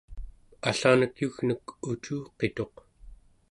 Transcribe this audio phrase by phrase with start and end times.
[0.69, 2.73] allanek yugnek ucuqituq